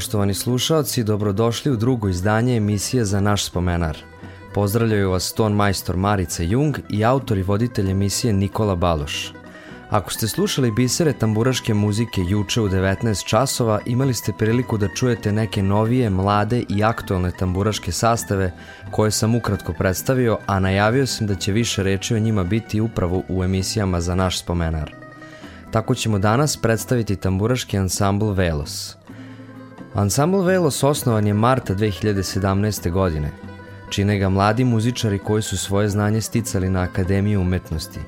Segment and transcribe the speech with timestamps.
[0.00, 3.98] Poštovani slušalci, dobrodošli u drugo izdanje emisije za naš spomenar.
[4.54, 9.32] Pozdravljaju vas ton majstor Marica Jung i autor i voditelj emisije Nikola Baloš.
[9.90, 15.32] Ako ste slušali bisere tamburaške muzike juče u 19 časova, imali ste priliku da čujete
[15.32, 18.52] neke novije, mlade i aktualne tamburaške sastave
[18.90, 23.22] koje sam ukratko predstavio, a najavio sam da će više reči o njima biti upravo
[23.28, 24.94] u emisijama za naš spomenar.
[25.70, 28.96] Tako ćemo danas predstaviti tamburaški ansambl Velos–
[29.94, 32.90] Ansambl Velos osnovan je marta 2017.
[32.90, 33.30] godine.
[33.90, 38.00] Čine ga mladi muzičari koji su svoje znanje sticali na Akademiji umetnosti.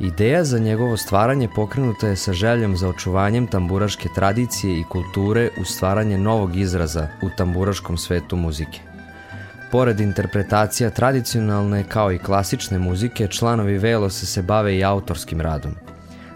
[0.00, 5.64] Ideja za njegovo stvaranje pokrenuta je sa željom za očuvanjem tamburaške tradicije i kulture u
[5.64, 8.80] stvaranje novog izraza u tamburaškom svetu muzike.
[9.70, 15.74] Pored interpretacija tradicionalne kao i klasične muzike, članovi Velosa se bave i autorskim radom–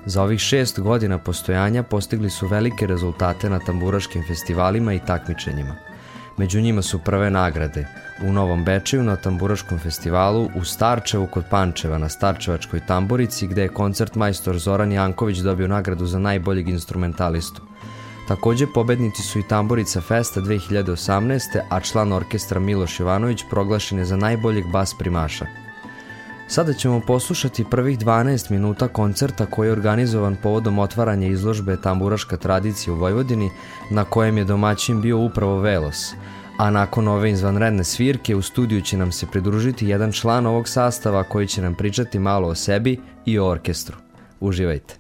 [0.07, 5.75] Za ovih šest godina postojanja postigli su velike rezultate na tamburaškim festivalima i takmičenjima.
[6.37, 7.87] Među njima su prve nagrade
[8.23, 13.69] u Novom Bečeju na tamburaškom festivalu, u Starčevu kod Pančeva na Starčevačkoj tamburici gde je
[13.69, 17.63] koncert majstor Zoran Janković dobio nagradu za najboljeg instrumentalistu.
[18.29, 21.41] Takođe pobednici su i Tamburica Festa 2018.
[21.71, 25.66] a član orkestra Miloš Ivanović proglašen je za najboljeg bas primaša.
[26.49, 32.95] Sada ćemo poslušati prvih 12 minuta koncerta koji je organizovan povodom otvaranja izložbe Tamburaška tradicija
[32.95, 33.51] u Vojvodini,
[33.91, 36.15] na kojem je domaćin bio upravo Velos.
[36.59, 41.23] A nakon ove izvanredne svirke u studiju će nam se pridružiti jedan član ovog sastava
[41.23, 43.97] koji će nam pričati malo o sebi i o orkestru.
[44.41, 44.95] Uživajte!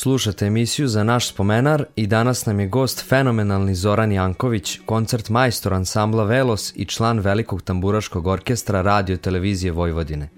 [0.00, 5.74] Slušate emisiju za naš spomenar i danas nam je gost fenomenalni Zoran Janković, koncert majstor
[5.74, 10.28] ansambla Velos i član Velikog tamburaškog orkestra radio televizije Vojvodine.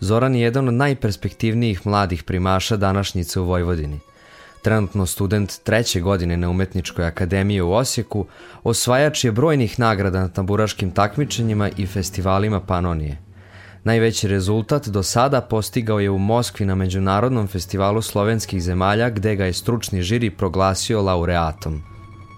[0.00, 4.00] Zoran je jedan od najperspektivnijih mladih primaša današnjice u Vojvodini.
[4.62, 8.26] Trenutno student treće godine na Umetničkoj akademiji u Osijeku,
[8.62, 13.25] osvajač je brojnih nagrada na tamburaškim takmičenjima i festivalima Panonije.
[13.86, 19.44] Najveći rezultat do sada postigao je u Moskvi na Međunarodnom festivalu slovenskih zemalja gde ga
[19.44, 21.82] je stručni žiri proglasio laureatom.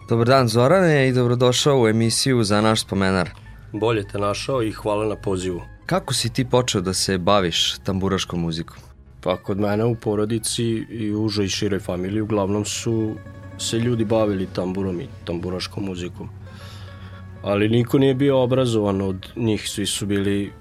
[0.09, 3.31] Dobar dan Zorane i dobrodošao u emisiju za naš spomenar.
[3.73, 5.63] Bolje te našao i hvala na pozivu.
[5.87, 8.77] Kako si ti počeo da se baviš tamburaškom muzikom?
[9.21, 13.15] Pa kod mene u porodici i u užoj i široj familiji uglavnom su
[13.59, 16.29] se ljudi bavili tamburom i tamburaškom muzikom.
[17.43, 20.53] Ali niko nije bio obrazovan od njih, svi su bili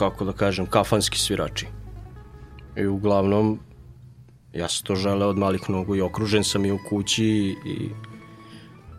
[0.00, 1.66] kako da kažem, kafanski svirači.
[2.76, 3.58] I uglavnom,
[4.52, 7.90] ja sam to želeo od malih nogu i okružen sam i u kući i, i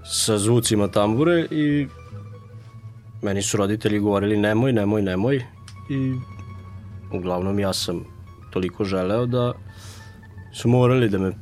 [0.05, 1.87] sa zvucima tambure i
[3.21, 5.41] meni su roditelji govorili nemoj, nemoj, nemoj
[5.89, 6.13] i
[7.17, 8.05] uglavnom ja sam
[8.51, 9.53] toliko želeo da
[10.53, 11.33] su morali da me,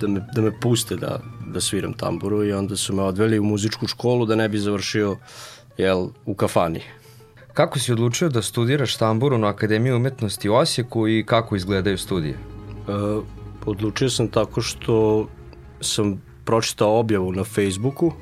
[0.00, 3.44] da me, da me puste da, da sviram tamburu i onda su me odveli u
[3.44, 5.16] muzičku školu da ne bi završio
[5.78, 6.82] jel, u kafani.
[7.52, 12.34] Kako si odlučio da studiraš tamburu na Akademiji umetnosti u Osijeku i kako izgledaju studije?
[12.34, 12.38] E,
[13.66, 15.26] odlučio sam tako što
[15.80, 18.12] sam pročitao objavu na Facebooku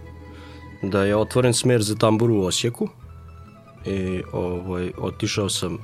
[0.82, 2.88] da je otvoren smer za tamburu u Osijeku
[3.87, 5.78] i ovaj, otišao sam e,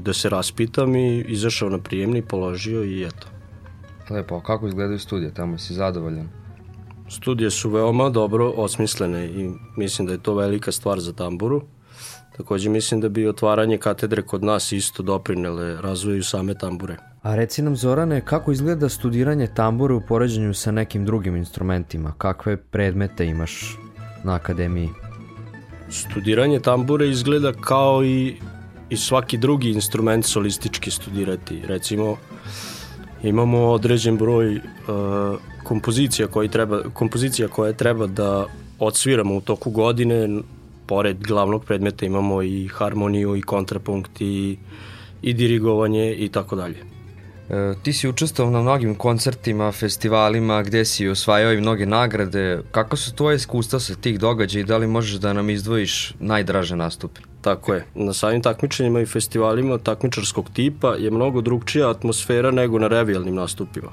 [0.00, 3.26] da se raspitam i izašao na prijemni, položio i eto.
[4.10, 5.58] Lepo, a kako izgledaju studije tamo?
[5.58, 6.28] Si zadovoljan?
[7.08, 11.62] Studije su veoma dobro osmislene i mislim da je to velika stvar za tamburu.
[12.36, 16.96] Takođe mislim da bi otvaranje katedre kod nas isto doprinele razvoju same tambure.
[17.22, 22.12] A reci nam Zorane, kako izgleda studiranje tambure u poređenju sa nekim drugim instrumentima?
[22.18, 23.78] Kakve predmete imaš
[24.24, 24.88] na akademiji?
[25.90, 28.36] Studiranje tambure izgleda kao i,
[28.90, 31.62] i svaki drugi instrument solistički studirati.
[31.66, 32.16] Recimo,
[33.22, 34.62] imamo određen broj uh,
[35.64, 38.46] kompozicija, koji treba, kompozicija koje treba da
[38.78, 40.28] odsviramo u toku godine
[40.88, 44.58] pored glavnog predmeta imamo i harmoniju i kontrapunkt i,
[45.22, 46.76] i dirigovanje i tako dalje.
[47.50, 52.60] E, ti si učestvovao na mnogim koncertima, festivalima, gde si osvajao i mnoge nagrade.
[52.70, 56.76] Kako su tvoje iskustva sa tih događaja i da li možeš da nam izdvojiš najdraže
[56.76, 57.20] nastupe?
[57.40, 57.84] Tako je.
[57.94, 63.90] Na samim takmičenjima i festivalima takmičarskog tipa je mnogo drugčija atmosfera nego na revijalnim nastupima.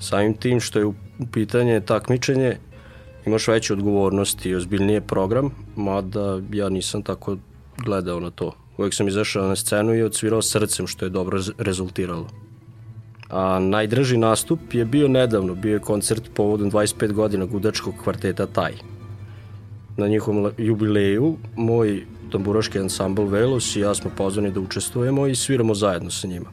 [0.00, 0.94] Samim tim što je u
[1.32, 2.56] pitanje takmičenje,
[3.28, 7.36] imaš veće odgovornosti i ozbiljnije program, mada ja nisam tako
[7.76, 8.52] gledao na to.
[8.78, 12.28] Uvijek sam izašao na scenu i odsvirao srcem, što je dobro rezultiralo.
[13.30, 18.72] A najdraži nastup je bio nedavno, bio je koncert povodom 25 godina gudačkog kvarteta Taj.
[19.96, 25.74] Na njihovom jubileju moj tamburaški ansambl Velos i ja smo pozvani da učestvujemo i sviramo
[25.74, 26.50] zajedno sa njima.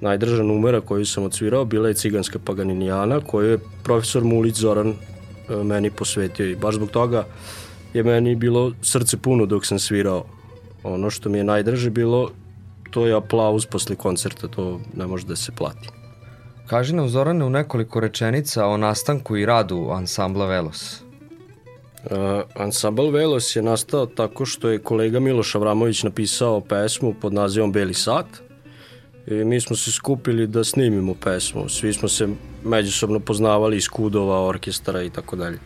[0.00, 4.94] Najdrža numera koju sam odsvirao bila je Ciganska Paganinijana koju je profesor Mulić Zoran
[5.48, 7.24] meni posvetio i baš zbog toga
[7.94, 10.24] je meni bilo srce puno dok sam svirao.
[10.82, 12.30] Ono što mi je najdraže bilo,
[12.90, 15.88] to je aplauz posle koncerta, to ne može da se plati.
[16.66, 21.00] Kaži nam Zorane u nekoliko rečenica o nastanku i radu ansambla Velos.
[22.04, 22.10] Uh,
[22.54, 27.94] ansambl Velos je nastao tako što je kolega Miloš Avramović napisao pesmu pod nazivom Beli
[27.94, 28.26] sat
[29.26, 31.68] i mi smo se skupili da snimimo pesmu.
[31.68, 32.28] Svi smo se
[32.64, 35.58] međusobno poznavali iz kudova, orkestara i tako dalje.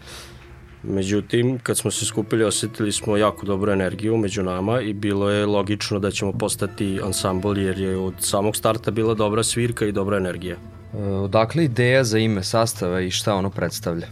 [0.82, 5.46] Međutim, kad smo se skupili, osetili smo jako dobru energiju među nama i bilo je
[5.46, 10.16] logično da ćemo postati ansambl jer je od samog starta bila dobra svirka i dobra
[10.16, 10.56] energija.
[10.94, 14.06] E, odakle ideja za ime sastava i šta ono predstavlja?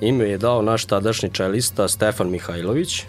[0.00, 3.04] Ime je dao naš tadašnji čelista Stefan Mihajlović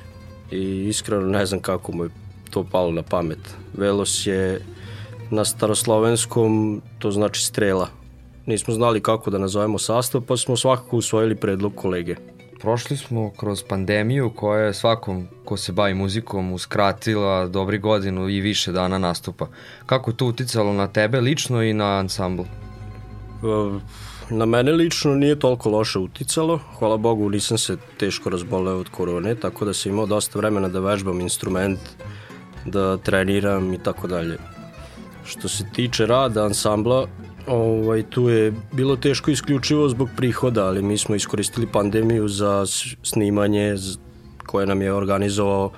[0.52, 2.10] i iskreno ne znam kako mu je
[2.50, 3.40] to palo na pamet.
[3.74, 4.62] Velos je
[5.32, 7.88] na staroslovenskom, to znači strela.
[8.46, 12.16] Nismo znali kako da nazovemo sastav, pa smo svakako usvojili predlog kolege.
[12.62, 18.42] Prošli smo kroz pandemiju koja je svakom ko se bavi muzikom uskratila dobri godinu i
[18.42, 19.48] više dana nastupa.
[19.86, 22.42] Kako je to uticalo na tebe lično i na ansambl?
[22.42, 22.48] E,
[24.30, 26.60] na mene lično nije toliko loše uticalo.
[26.80, 30.80] Hvala Bogu nisam se teško razboleo od korone, tako da sam imao dosta vremena da
[30.80, 31.80] vežbam instrument,
[32.66, 34.57] da treniram i tako dalje.
[35.28, 37.08] Što se tiče rada ansambla,
[37.48, 42.66] ovaj, tu je bilo teško isključivo zbog prihoda, ali mi smo iskoristili pandemiju za
[43.04, 43.76] snimanje
[44.46, 45.72] koje nam je organizovao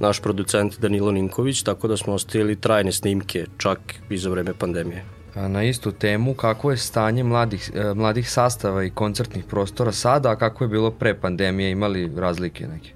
[0.00, 3.78] naš producent Danilo Ninković, tako da smo ostavili trajne snimke čak
[4.10, 5.04] i za vreme pandemije.
[5.34, 10.36] Na istu temu, kako je stanje mladih, e, mladih sastava i koncertnih prostora sada, a
[10.36, 12.95] kako je bilo pre pandemije, imali razlike neke?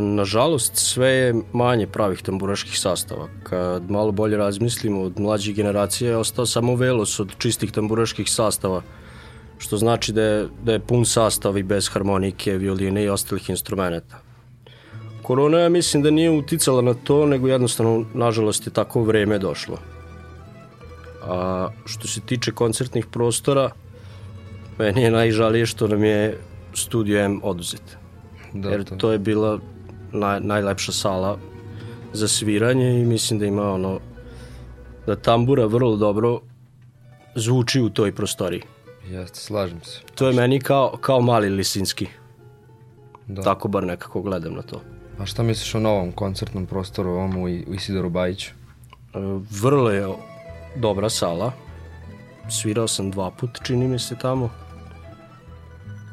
[0.00, 3.28] Nažalost, sve je manje pravih tamburaških sastava.
[3.42, 8.82] Kad malo bolje razmislimo, od mlađih generacija je ostao samo velos od čistih tamburaških sastava,
[9.58, 14.18] što znači da je, da je pun sastav i bez harmonike, violine i ostalih instrumenta.
[15.22, 19.78] Korona ja mislim da nije uticala na to, nego jednostavno, nažalost, je tako vreme došlo.
[21.22, 23.70] A što se tiče koncertnih prostora,
[24.78, 26.38] meni je najžalije što nam je
[26.74, 27.98] Studio M oduzet.
[28.62, 29.58] Da, jer to je bila
[30.12, 31.38] naj, najlepša sala
[32.12, 34.00] za sviranje i mislim da ima ono
[35.06, 36.40] da tambura vrlo dobro
[37.34, 38.62] zvuči u toj prostoriji.
[39.10, 40.00] Jeste, slažem se.
[40.14, 42.06] To je meni kao, kao mali Lisinski.
[43.26, 43.42] Da.
[43.42, 44.80] Tako bar nekako gledam na to.
[45.18, 48.50] A šta misliš o novom koncertnom prostoru ovom u, u Isidoru Bajiću?
[48.50, 49.18] E,
[49.50, 50.08] vrlo je
[50.76, 51.52] dobra sala.
[52.50, 54.50] Svirao sam dva put, čini mi se tamo.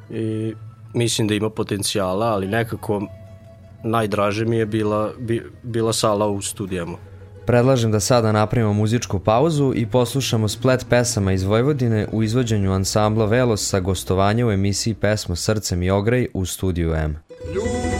[0.09, 0.53] I
[0.95, 3.01] mislim da ima potencijala, ali nekako
[3.83, 6.97] najdraže mi je bila, bi, bila sala u studijama.
[7.45, 13.25] Predlažem da sada napravimo muzičku pauzu i poslušamo splet pesama iz Vojvodine u izvođenju ansambla
[13.25, 17.17] Velos sa gostovanja u emisiji pesma Srcem i ograj u studiju M.
[17.55, 17.94] Ljubav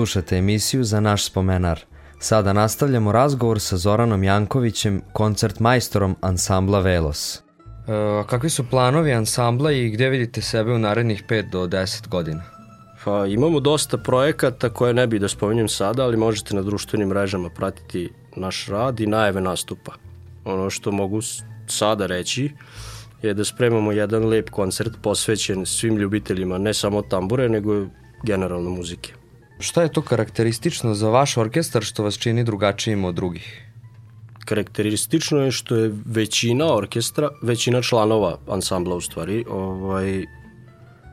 [0.00, 1.80] Slušate emisiju za naš spomenar.
[2.18, 7.36] Sada nastavljamo razgovor sa Zoranom Jankovićem, koncert majstorom ansambla Velos.
[7.36, 7.42] E,
[8.26, 12.42] kakvi su planovi ansambla i gde vidite sebe u narednih 5 do 10 godina?
[13.04, 17.50] Pa imamo dosta projekata koje ne bi da spominjem sada, ali možete na društvenim mrežama
[17.50, 19.92] pratiti naš rad i najave nastupa.
[20.44, 21.20] Ono što mogu
[21.66, 22.50] sada reći
[23.22, 27.86] je da spremamo jedan lep koncert posvećen svim ljubiteljima ne samo tambure, nego
[28.24, 29.19] generalno muzike.
[29.60, 33.66] Šta je to karakteristično za vaš orkestar što vas čini drugačijim od drugih?
[34.44, 40.24] Karakteristično je što je većina orkestra, većina članova ansambla u stvari, ovaj,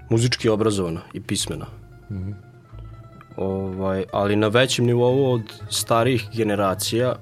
[0.10, 1.66] muzički obrazovana i pismena.
[2.12, 2.34] Mm -hmm.
[3.38, 7.16] ovaj, ali na većem nivou od starijih generacija,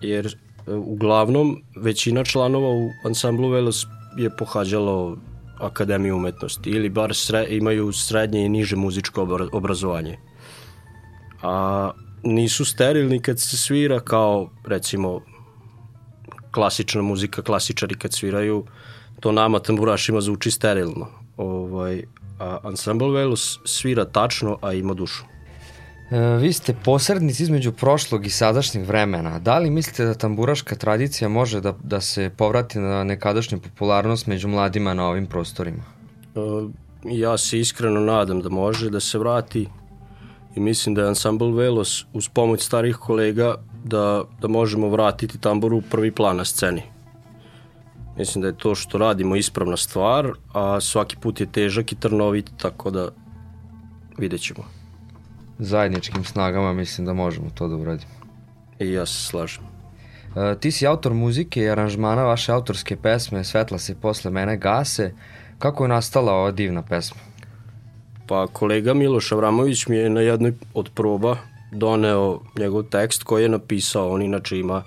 [0.00, 5.16] jer e, uglavnom većina članova u ansamblu Velos je pohađalo
[5.58, 10.18] Akademiju umetnosti ili bar sre, imaju srednje i niže muzičko obrazovanje
[11.42, 11.90] a
[12.22, 15.20] nisu sterilni kad se svira kao recimo
[16.50, 18.64] klasična muzika, klasičari kad sviraju,
[19.20, 21.06] to nama tamburašima zvuči sterilno.
[21.36, 22.02] Ovaj,
[22.38, 25.24] a Ensemble Velus svira tačno, a ima dušu.
[26.10, 29.38] E, vi ste posrednici između prošlog i sadašnjeg vremena.
[29.38, 34.48] Da li mislite da tamburaška tradicija može da, da se povrati na nekadašnju popularnost među
[34.48, 35.82] mladima na ovim prostorima?
[36.34, 36.40] E,
[37.04, 39.66] ja se iskreno nadam da može da se vrati
[40.58, 45.76] i mislim da je Ensemble Velos uz pomoć starih kolega da, da možemo vratiti tamburu
[45.76, 46.82] u prvi plan na sceni.
[48.16, 52.50] Mislim da je to što radimo ispravna stvar, a svaki put je težak i trnovit,
[52.56, 53.08] tako da
[54.18, 54.64] vidjet ćemo.
[55.58, 58.12] Zajedničkim snagama mislim da možemo to da uradimo.
[58.78, 59.64] I ja se slažem.
[60.36, 65.12] E, ti si autor muzike i aranžmana vaše autorske pesme Svetla se posle mene gase.
[65.58, 67.20] Kako je nastala ova divna pesma?
[68.28, 71.36] Pa kolega Miloš Avramović mi je na jednoj od proba
[71.72, 74.82] doneo njegov tekst koji je napisao, on inače ima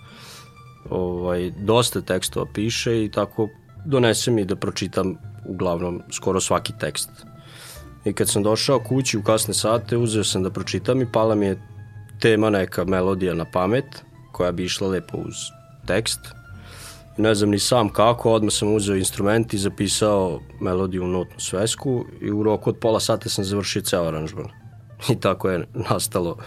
[0.90, 3.50] ovaj, dosta tekstova piše i tako
[3.86, 7.10] donese mi da pročitam uglavnom skoro svaki tekst.
[8.06, 11.46] I kad sam došao kući u kasne sate, uzeo sam da pročitam i pala mi
[11.46, 11.62] je
[12.20, 15.36] tema neka melodija na pamet koja bi išla lepo uz
[15.88, 16.41] tekst
[17.22, 22.06] ne znam ni sam kako, odmah sam uzeo instrument i zapisao melodiju u notnu svesku
[22.22, 24.48] i u roku od pola sata sam završio ceo aranžman.
[25.10, 26.38] I tako je nastalo,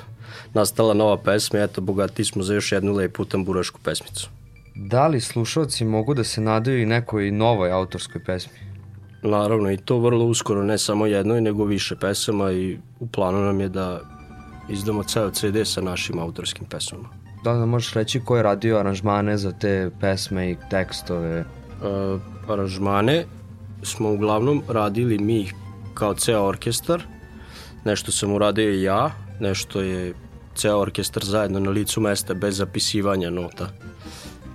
[0.55, 4.29] nastala nova pesma, eto, bogati smo za još jednu lepu tamburašku pesmicu.
[4.75, 8.59] Da li slušalci mogu da se nadaju i nekoj novoj autorskoj pesmi?
[9.23, 13.61] Naravno, i to vrlo uskoro, ne samo jednoj, nego više pesama i u planu nam
[13.61, 14.01] je da
[14.69, 17.24] izdamo ceo CD sa našim autorskim pesmama.
[17.45, 21.41] Da li da možeš reći ko je radio aranžmane za te pesme i tekstove?
[21.41, 23.25] Uh, aranžmane
[23.83, 25.51] smo uglavnom radili mi
[25.95, 27.03] kao ceo orkestar.
[27.85, 30.15] Nešto sam uradio i ja, nešto je
[30.55, 33.69] ceo orkestar zajedno na licu mesta bez zapisivanja nota.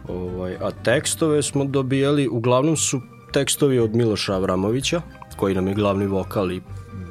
[0.08, 3.02] Ovaj, a tekstove smo dobijali, uglavnom su
[3.34, 5.02] tekstovi od Miloša Avramovića,
[5.38, 6.62] koji nam je glavni vokal i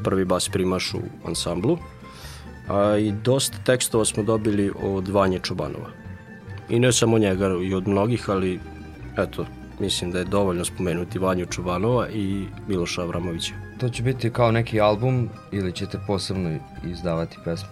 [0.05, 1.79] prvi bas primaš u ansamblu
[2.68, 5.90] a i dosta tekstova smo dobili od Vanje Čobanova.
[6.68, 8.61] I ne samo njega, i od mnogih, ali
[9.16, 9.46] eto,
[9.81, 13.54] mislim da je dovoljno spomenuti Vanju Čubanova i Miloša Avramovića.
[13.81, 17.68] To će biti kao neki album ili ćete posebno izdavati pesmu?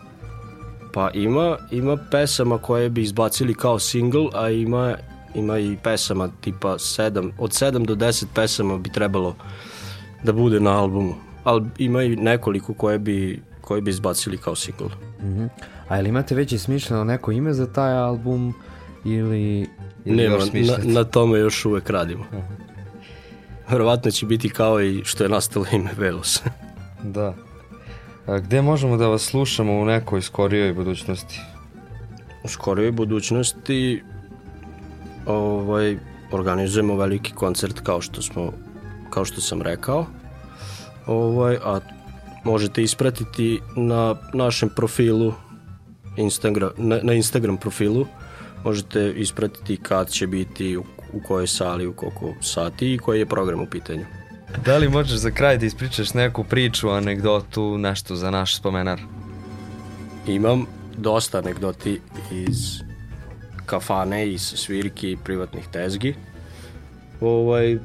[0.93, 4.97] Pa ima, ima pesama koje bi izbacili kao single, a ima,
[5.35, 9.37] ima i pesama tipa 7, od 7 do 10 pesama bi trebalo
[10.25, 11.15] da bude na albumu.
[11.45, 14.89] Ali ima i nekoliko koje bi koji bi izbacili kao single.
[15.21, 15.49] Mm -hmm.
[15.89, 18.55] A ili imate već i smišljeno neko ime za taj album
[19.05, 19.69] ili...
[20.05, 22.25] ili Nema, na, na tome još uvek radimo.
[22.33, 22.67] Uh -huh.
[23.71, 26.43] Verovatno će biti kao i što je nastalo ime Velos.
[27.17, 27.35] da.
[28.27, 31.41] A gde možemo da vas slušamo u nekoj skorijoj budućnosti?
[32.45, 34.03] U skorijoj budućnosti
[35.27, 35.99] ovaj,
[36.33, 38.53] organizujemo veliki koncert kao što smo
[39.11, 40.07] kao što sam rekao.
[41.07, 41.81] Ovaj, a
[42.47, 45.35] možete ispratiti na našem profilu
[46.17, 48.07] Instagram, na, na Instagram profilu
[48.65, 53.27] možete ispratiti kad će biti u, u kojoj sali, u koliko sati i koji je
[53.27, 54.07] program u pitanju.
[54.65, 59.01] Da li možeš za kraj da ispričaš neku priču, anegdotu, nešto za naš spomenar?
[60.27, 62.01] Imam dosta anegdoti
[62.33, 62.81] iz
[63.67, 66.15] kafane, iz svirki i privatnih tezgi.
[67.21, 67.79] Ovaj,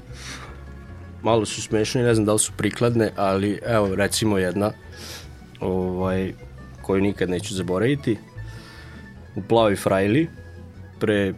[1.24, 4.72] malo su smešne, ne znam da li su prikladne, ali evo recimo jedna
[5.60, 6.34] ovaj,
[6.82, 8.18] koju nikad neću zaboraviti.
[9.36, 10.30] U Plavoj Frajli
[11.00, 11.34] pre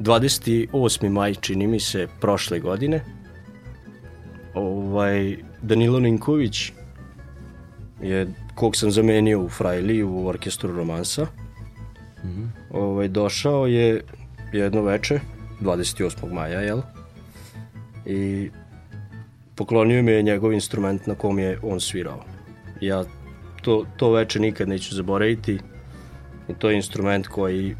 [0.00, 1.08] 28.
[1.08, 3.04] maj čini mi se prošle godine
[4.54, 6.72] ovaj, Danilo Ninković
[8.02, 11.26] je kog sam zamenio u Frajli u orkestru romansa
[12.24, 12.48] mm -hmm.
[12.70, 14.04] ovaj, došao je
[14.52, 15.20] jedno veče
[15.60, 16.32] 28.
[16.32, 16.80] maja jel
[18.06, 18.50] i
[19.60, 22.24] poklonio mi je njegov instrument na kom je on svirao
[22.80, 23.04] ja
[23.62, 25.58] to, to veče nikad neću zaboraviti
[26.48, 27.76] i to je instrument koji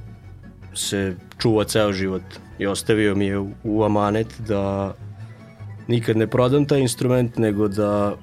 [0.74, 2.22] se čuva ceo život
[2.58, 4.94] i ostavio mi je u, u amanet da
[5.88, 8.16] nikad ne prodam taj instrument, nego da,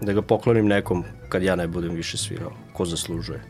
[0.00, 3.42] da ga poklonim nekom kad ja ne budem više svirao, ko zaslužuje.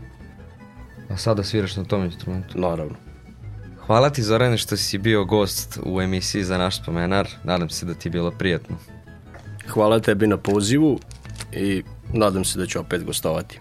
[1.09, 2.61] A sada sviraš na tom instrumentu?
[2.61, 2.97] Naravno.
[3.87, 7.29] Hvala ti Zorane što si bio gost u emisiji za naš spomenar.
[7.45, 8.77] Nadam se da ti je bilo prijatno.
[9.69, 10.99] Hvala tebi na pozivu
[11.53, 13.61] i nadam se da ću opet gostovati.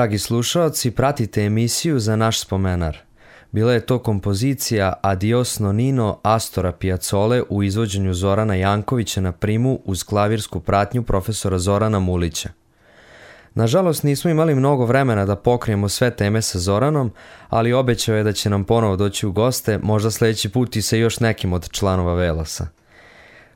[0.00, 2.98] Dragi slušaoci, pratite emisiju za naš spomenar.
[3.52, 10.04] Bila je to kompozicija Adios Nonino Astora Piazzole u izvođenju Zorana Jankovića na primu uz
[10.04, 12.48] klavirsku pratnju profesora Zorana Mulića.
[13.54, 17.12] Nažalost nismo imali mnogo vremena da pokrijemo sve teme sa Zoranom,
[17.48, 20.96] ali obećao je da će nam ponovo doći u goste, možda sledeći put i sa
[20.96, 22.66] još nekim od članova Velasa.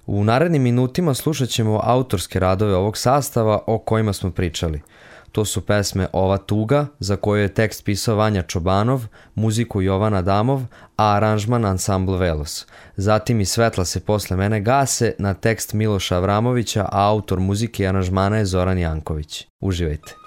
[0.07, 4.80] U narednim minutima slušat ćemo autorske radove ovog sastava o kojima smo pričali–
[5.35, 10.62] To su pesme Ova tuga, za koju je tekst pisao Vanja Čobanov, muziku Jovana Damov,
[10.97, 12.66] a aranžman ansambl Velos.
[12.97, 17.87] Zatim i Svetla se posle mene gase na tekst Miloša Avramovića, a autor muzike i
[17.87, 19.47] aranžmana je Zoran Janković.
[19.61, 20.24] Uživajte.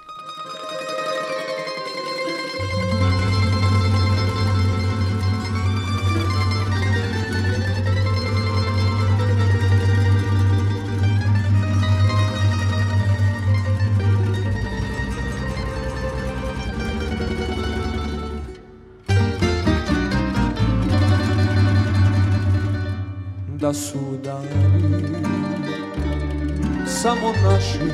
[23.78, 24.48] Su dani
[26.86, 27.84] samo naši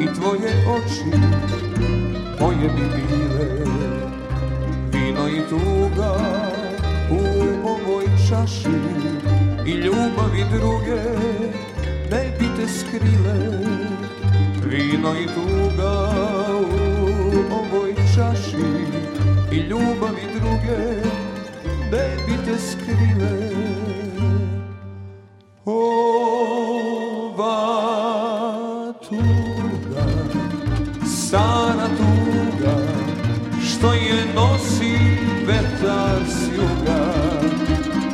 [0.00, 1.18] i tvoje oči
[2.40, 3.48] moje bi bile
[4.92, 6.16] vino i tuga
[7.10, 7.20] u
[7.68, 8.78] ovoj čaši
[9.66, 11.02] i ljubavi druge
[12.10, 13.38] ne bi te skrile
[14.64, 16.10] vino i tuga
[16.60, 18.66] u ovoj čaši
[19.52, 21.25] i ljubavi druge
[21.90, 23.50] ne bi te skrile
[25.64, 26.56] ova
[29.08, 30.06] tuga,
[31.06, 32.76] stara tuga,
[33.68, 34.96] što je nosi
[35.46, 37.02] vetar s juga.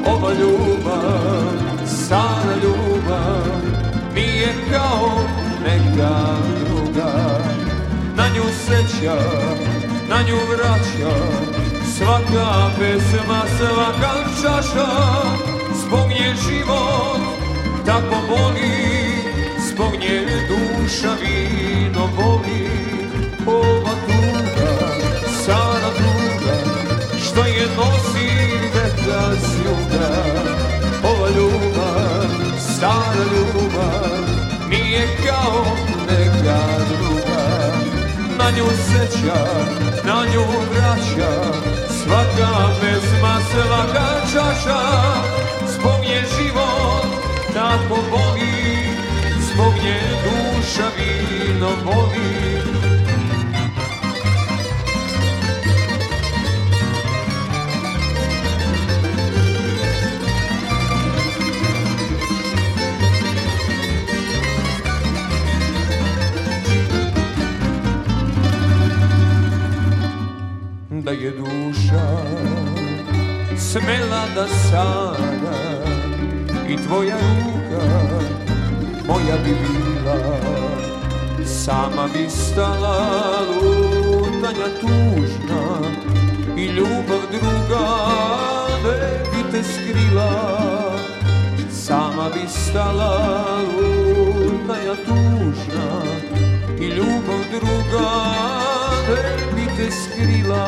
[0.06, 1.52] Ova ljubav,
[1.86, 3.62] stara ljubav,
[4.14, 5.10] nije kao
[5.64, 7.12] neka druga.
[8.16, 9.16] Na nju seća,
[10.08, 11.14] na nju vraća,
[12.02, 14.90] svaka pesma, svaka čaša,
[15.74, 17.20] zbog nje život
[17.86, 18.74] tako boli,
[19.68, 22.70] zbog nje duša vino voli.
[23.46, 24.74] Ova tuga,
[25.44, 26.56] sada tuga,
[27.24, 28.30] što je nosi
[28.74, 30.08] vetra s juga.
[31.04, 32.28] Ova ljubav,
[32.58, 34.18] stara ljubav,
[34.70, 35.64] nije kao
[36.10, 37.42] neka druga.
[38.38, 39.44] Na nju seća,
[40.04, 41.71] na nju vraća,
[42.12, 44.82] svaka pesma, svaka čaša,
[45.66, 47.08] zbog nje život
[47.54, 48.86] tako boli,
[49.40, 52.71] zbog nje duša vino voli.
[71.12, 72.06] Je duša
[73.56, 75.58] smela da sada
[76.68, 77.84] i tvoja ruka
[79.06, 80.36] moja bi bila.
[81.46, 85.62] Sama bi stala lutanja tužna
[86.56, 87.86] i ljubav druga
[88.84, 90.32] ne bi te skrila.
[91.70, 93.18] Sama bi stala
[93.76, 96.02] lutanja tužna
[96.80, 98.10] i ljubav druga
[99.08, 99.51] ne bi
[99.82, 100.64] te skrila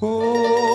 [0.00, 0.67] nosi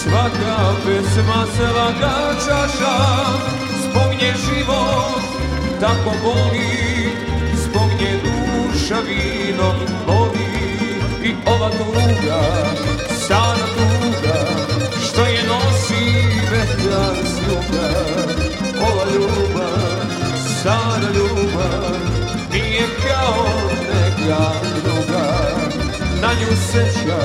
[0.00, 2.96] Svaka pesma, svaka čaša.
[3.82, 5.22] Zbog nje život
[5.80, 6.90] tako boli.
[7.54, 9.74] Zbog nje duša vino
[10.06, 10.50] voli
[11.24, 12.42] I ova tuga,
[13.24, 14.38] stara tuga
[15.04, 16.04] Što je nosi
[16.50, 17.88] vetar s juga.
[18.80, 20.06] Ova ljubav,
[20.60, 21.96] stara ljubav
[22.52, 23.46] Nije kao
[23.92, 24.50] neka
[24.82, 25.26] druga.
[26.22, 27.18] Na nju seća,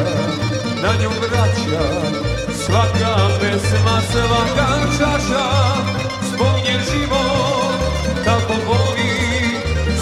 [0.82, 2.35] na nju vraća
[2.66, 5.50] Sladká pesma, sladká čaša,
[6.34, 7.78] spomne život,
[8.26, 9.14] tako boli,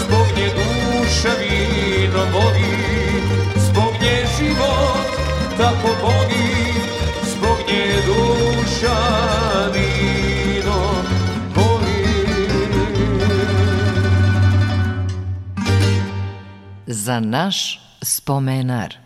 [0.00, 2.72] spomne duše vino boli,
[3.60, 5.08] spomne život,
[5.60, 6.48] tako boli,
[7.28, 9.00] spomne duša
[9.68, 10.80] vino
[11.52, 12.00] boli.
[16.88, 19.03] Za naš spomenar.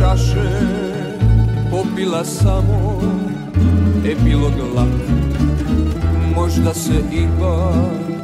[0.00, 0.50] Čaše
[1.70, 3.00] popila samo
[4.04, 4.88] epilog lak
[6.34, 8.20] Možda se ipak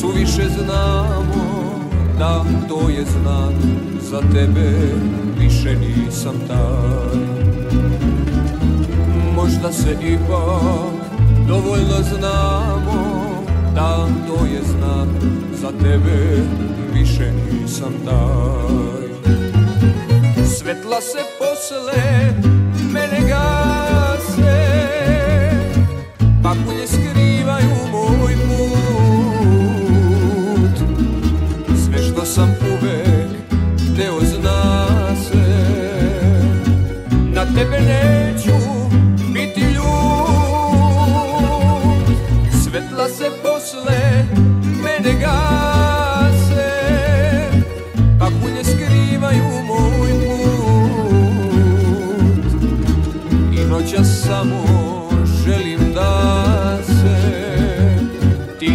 [0.00, 1.46] suviše znamo
[2.18, 3.54] Da to je znak
[4.10, 4.72] za tebe
[5.38, 7.20] više nisam taj.
[9.34, 11.10] Možda se ipak
[11.48, 13.26] dovoljno znamo
[13.74, 16.42] Da to je znak za tebe
[16.94, 18.96] više nisam taj
[20.66, 22.34] Svetla se posle
[22.92, 24.56] mene gase.
[26.42, 28.76] Pahulje skrivaju moj put.
[31.84, 33.30] Sve što sam uvek
[33.92, 34.86] hteo zna
[35.24, 35.46] se.
[37.34, 38.35] Na tebe neću
[54.26, 54.64] samo
[55.44, 57.46] želim da se
[58.58, 58.72] Ti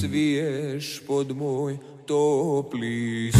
[0.00, 3.32] sviješ pod moj topli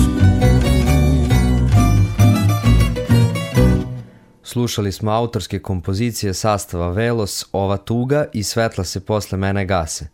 [4.42, 10.08] Slušali smo autorske kompozicije sastava Velos, Ova tuga i Svetla se posle mene gase.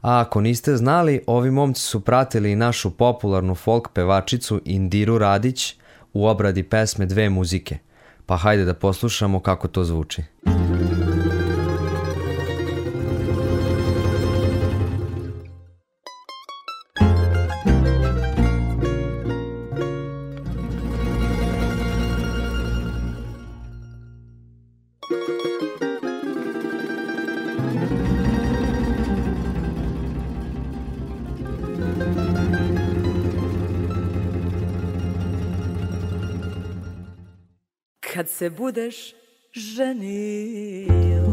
[0.00, 5.74] A ako niste znali, ovi momci su pratili i našu popularnu folk pevačicu Indiru Radić
[6.12, 7.78] u obradi pesme Dve muzike.
[8.26, 10.22] Pa hajde da poslušamo kako to zvuči.
[38.16, 39.14] Kad se budeš
[39.52, 41.26] ženio.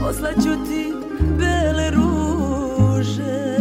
[0.00, 0.92] Poslaću ti
[1.38, 3.56] bele ruže.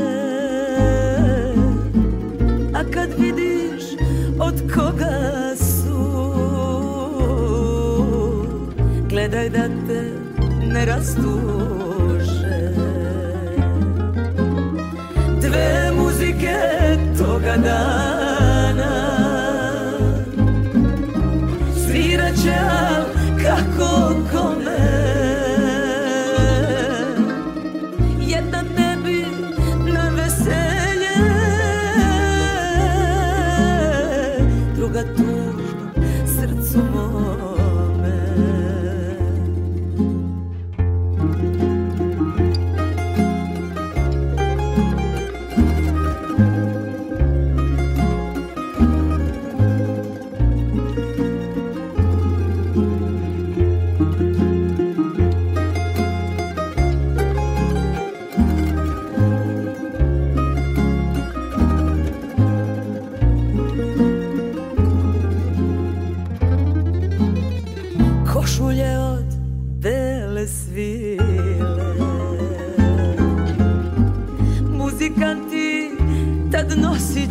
[2.74, 3.84] A kad vidiš
[4.40, 6.34] od koga su
[9.10, 10.12] Gledaj da te
[10.68, 12.74] ne rastuže.
[15.42, 16.58] Dve muzike
[17.18, 18.19] toga dana
[22.58, 23.04] Al
[23.44, 23.92] kako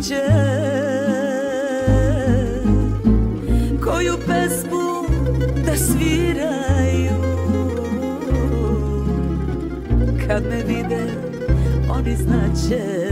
[0.03, 0.23] će
[3.83, 4.89] Koju pesmu
[5.65, 7.19] da sviraju.
[10.27, 11.05] Kad me vide
[11.89, 13.09] oni znaće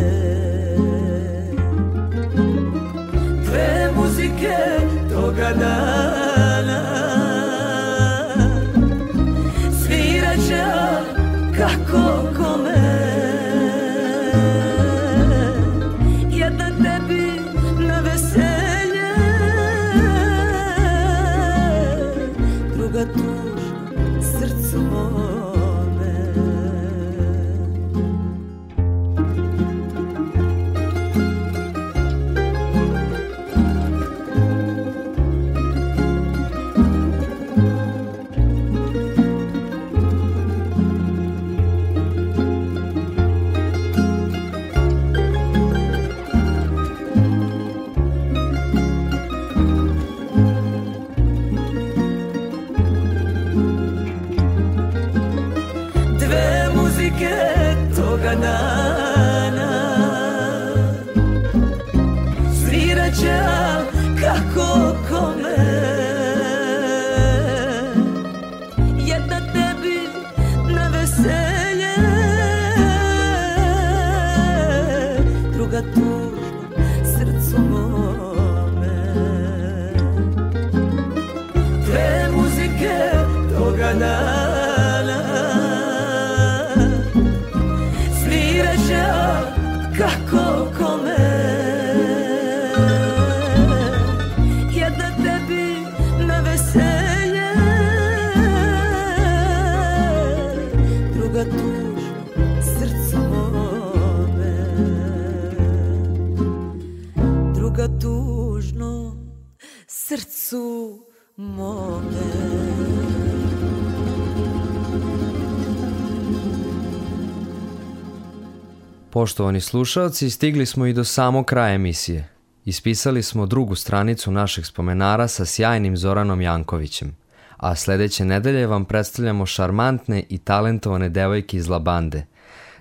[119.18, 122.30] Poštovani slušalci, stigli smo i do samog kraja emisije.
[122.66, 127.16] Ispisali smo drugu stranicu našeg spomenara sa sjajnim Zoranom Jankovićem,
[127.58, 132.26] a sledeće nedelje vam predstavljamo šarmantne i talentovane devojke iz Labande.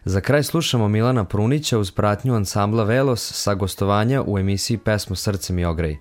[0.04, 5.58] Za kraj slušamo Milana Prunića uz pratnju ansambla Velos sa gostovanja u emisiji Pesmu Srcem
[5.58, 5.96] i ograj.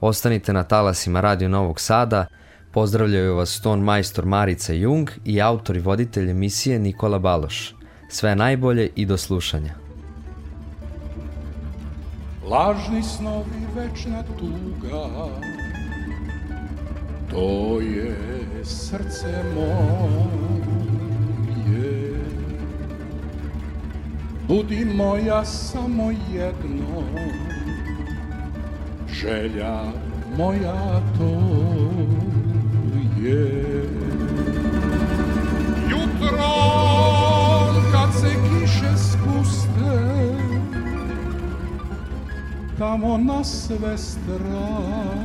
[0.00, 2.26] Ostanite na talasima Radio Novog Sada,
[2.72, 7.74] pozdravljaju vas ton majstor Marica Jung i autor i voditelj emisije Nikola Baloš.
[8.08, 9.74] Sve najbolje i do slušanja.
[12.46, 15.28] Lažni snovi, večna tuga
[17.30, 18.16] To je
[18.64, 20.42] srce moje
[24.48, 27.02] Budi moja samo jedno
[29.12, 29.82] Želja
[30.36, 32.21] moja to je
[35.90, 36.54] Jutro
[37.92, 39.98] kad se kiše spuste
[42.78, 45.22] tamo na sve strane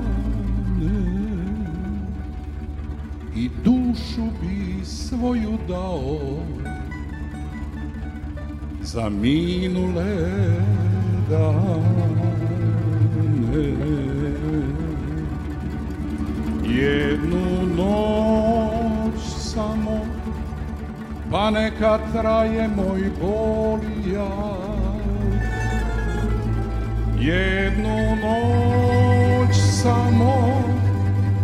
[3.36, 6.20] i dušu bi svoju dao
[8.82, 10.32] za minule
[11.30, 11.78] dane.
[16.68, 20.00] Jednu noć samo,
[21.32, 24.58] pa neka traje moj bol i jad.
[27.20, 30.64] Jednu noć samo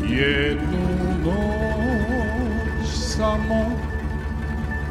[0.10, 0.88] Jednu
[1.26, 3.66] noć samo,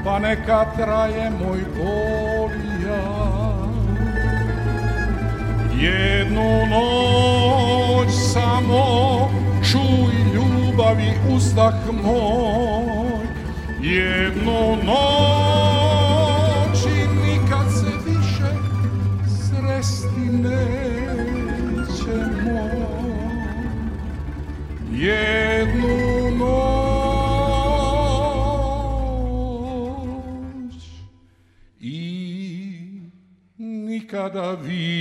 [0.04, 2.50] pa neka traje moj bol
[2.86, 3.28] ja.
[5.80, 9.30] Jednu noć samo,
[9.72, 10.17] čuj
[10.78, 11.74] ljubavi uzdah
[12.04, 13.26] moj.
[13.80, 15.58] Jednu noć
[16.86, 18.52] i nikad se više
[19.26, 20.68] sresti nećemo.
[24.92, 25.96] Jednu
[26.38, 26.58] noć
[31.80, 32.00] i
[33.58, 34.98] nikada više.